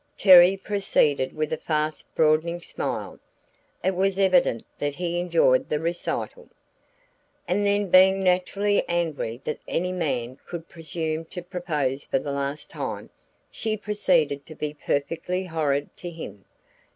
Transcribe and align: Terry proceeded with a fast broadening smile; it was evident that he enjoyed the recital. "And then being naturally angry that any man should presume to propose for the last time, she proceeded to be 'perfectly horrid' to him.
Terry 0.17 0.57
proceeded 0.57 1.31
with 1.35 1.53
a 1.53 1.57
fast 1.57 2.07
broadening 2.15 2.59
smile; 2.59 3.19
it 3.83 3.95
was 3.95 4.17
evident 4.17 4.63
that 4.79 4.95
he 4.95 5.19
enjoyed 5.19 5.69
the 5.69 5.79
recital. 5.79 6.49
"And 7.47 7.67
then 7.67 7.91
being 7.91 8.23
naturally 8.23 8.83
angry 8.89 9.41
that 9.43 9.59
any 9.67 9.91
man 9.91 10.39
should 10.49 10.67
presume 10.67 11.25
to 11.25 11.43
propose 11.43 12.03
for 12.03 12.17
the 12.17 12.31
last 12.31 12.71
time, 12.71 13.11
she 13.51 13.77
proceeded 13.77 14.43
to 14.47 14.55
be 14.55 14.73
'perfectly 14.73 15.43
horrid' 15.43 15.95
to 15.97 16.09
him. 16.09 16.45